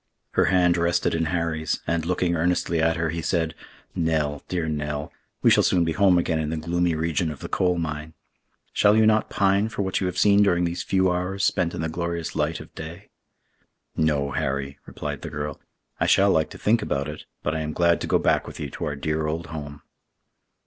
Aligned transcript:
Her 0.31 0.45
hand 0.45 0.77
rested 0.77 1.13
in 1.13 1.25
Harry's, 1.25 1.79
and, 1.85 2.07
looking 2.07 2.35
earnestly 2.35 2.81
at 2.81 2.95
her, 2.95 3.11
he 3.11 3.21
said, 3.21 3.53
"Nell, 3.93 4.41
dear 4.47 4.67
Nell, 4.67 5.13
we 5.43 5.51
shall 5.51 5.61
soon 5.61 5.83
be 5.83 5.91
home 5.91 6.17
again 6.17 6.39
in 6.39 6.49
the 6.49 6.57
gloomy 6.57 6.95
region 6.95 7.29
of 7.29 7.37
the 7.37 7.47
coal 7.47 7.77
mine. 7.77 8.15
Shall 8.73 8.97
you 8.97 9.05
not 9.05 9.29
pine 9.29 9.69
for 9.69 9.83
what 9.83 10.01
you 10.01 10.07
have 10.07 10.17
seen 10.17 10.41
during 10.41 10.63
these 10.65 10.81
few 10.81 11.11
hours 11.11 11.43
spent 11.45 11.75
in 11.75 11.81
the 11.81 11.87
glorious 11.87 12.35
light 12.35 12.59
of 12.59 12.73
day?" 12.73 13.11
"No, 13.95 14.31
Harry," 14.31 14.79
replied 14.87 15.21
the 15.21 15.29
girl; 15.29 15.61
"I 15.99 16.07
shall 16.07 16.31
like 16.31 16.49
to 16.49 16.57
think 16.57 16.81
about 16.81 17.07
it, 17.07 17.25
but 17.43 17.53
I 17.53 17.59
am 17.59 17.71
glad 17.71 18.01
to 18.01 18.07
go 18.07 18.17
back 18.17 18.47
with 18.47 18.59
you 18.59 18.71
to 18.71 18.85
our 18.85 18.95
dear 18.95 19.27
old 19.27 19.45
home." 19.53 19.83